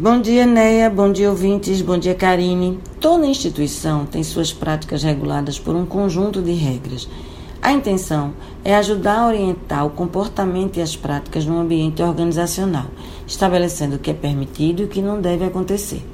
[0.00, 0.88] Bom dia, Neia.
[0.88, 1.82] Bom dia, ouvintes.
[1.82, 2.78] Bom dia, Karine.
[3.00, 7.08] Toda instituição tem suas práticas reguladas por um conjunto de regras.
[7.60, 8.32] A intenção
[8.64, 12.86] é ajudar a orientar o comportamento e as práticas no ambiente organizacional,
[13.26, 16.06] estabelecendo o que é permitido e o que não deve acontecer.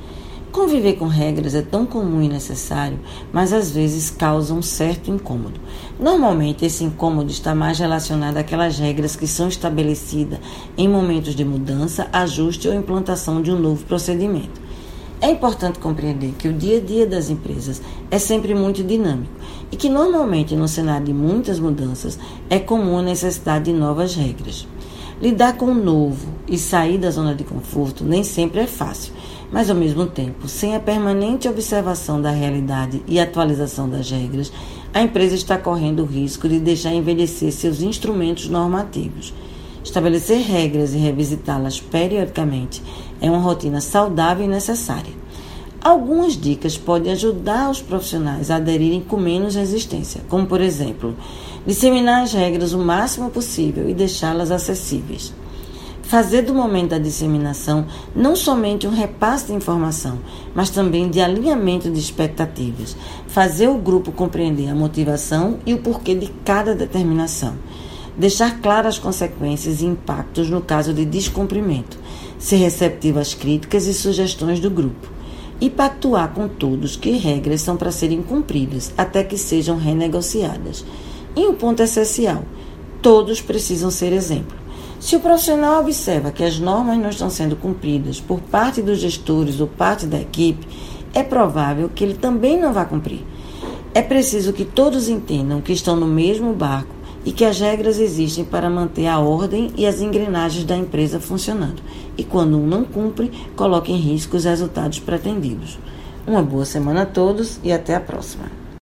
[0.54, 3.00] Conviver com regras é tão comum e necessário,
[3.32, 5.60] mas às vezes causa um certo incômodo.
[5.98, 10.38] Normalmente, esse incômodo está mais relacionado àquelas regras que são estabelecidas
[10.78, 14.62] em momentos de mudança, ajuste ou implantação de um novo procedimento.
[15.20, 19.32] É importante compreender que o dia a dia das empresas é sempre muito dinâmico
[19.72, 22.16] e que, normalmente, no cenário de muitas mudanças,
[22.48, 24.68] é comum a necessidade de novas regras.
[25.20, 29.12] Lidar com o novo e sair da zona de conforto nem sempre é fácil
[29.54, 34.52] mas, ao mesmo tempo, sem a permanente observação da realidade e atualização das regras,
[34.92, 39.32] a empresa está correndo o risco de deixar envelhecer seus instrumentos normativos.
[39.84, 42.82] Estabelecer regras e revisitá-las periodicamente
[43.20, 45.23] é uma rotina saudável e necessária.
[45.84, 51.14] Algumas dicas podem ajudar os profissionais a aderirem com menos resistência, como, por exemplo,
[51.66, 55.30] disseminar as regras o máximo possível e deixá-las acessíveis.
[56.02, 57.84] Fazer do momento da disseminação
[58.16, 60.20] não somente um repasse de informação,
[60.54, 66.14] mas também de alinhamento de expectativas, fazer o grupo compreender a motivação e o porquê
[66.14, 67.58] de cada determinação,
[68.16, 71.98] deixar claras as consequências e impactos no caso de descumprimento,
[72.38, 75.12] ser receptivo às críticas e sugestões do grupo
[75.60, 80.84] e pactuar com todos que regras são para serem cumpridas até que sejam renegociadas.
[81.36, 82.42] E um ponto essencial:
[83.00, 84.56] todos precisam ser exemplo.
[85.00, 89.60] Se o profissional observa que as normas não estão sendo cumpridas por parte dos gestores
[89.60, 90.66] ou parte da equipe,
[91.12, 93.22] é provável que ele também não vá cumprir.
[93.92, 96.93] É preciso que todos entendam que estão no mesmo barco
[97.24, 101.82] e que as regras existem para manter a ordem e as engrenagens da empresa funcionando.
[102.16, 105.78] E quando um não cumpre, coloque em risco os resultados pretendidos.
[106.26, 108.63] Uma boa semana a todos e até a próxima.